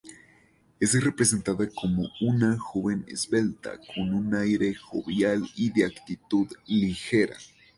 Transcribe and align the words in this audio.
Es 0.79 0.95
representada 0.99 1.69
como 1.69 2.09
una 2.21 2.57
joven 2.57 3.05
esbelta, 3.07 3.79
con 3.93 4.15
un 4.15 4.33
aire 4.33 4.73
jovial 4.73 5.47
y 5.55 5.69
de 5.71 5.85
actitud 5.85 6.47
ligera. 6.65 7.37